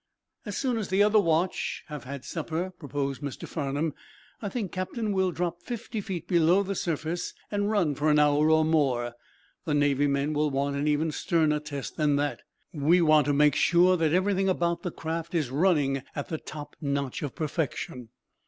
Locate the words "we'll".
5.11-5.29